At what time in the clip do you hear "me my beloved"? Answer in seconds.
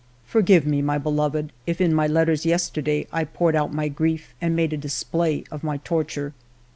0.65-1.53